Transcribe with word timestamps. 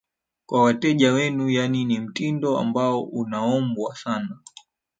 kwa 0.45 0.63
wateja 0.63 1.13
wenu 1.13 1.49
yani 1.49 1.85
ni 1.85 1.99
mtindo 1.99 2.59
ambao 2.59 3.03
unaombwa 3.03 3.95
sana 3.95 4.39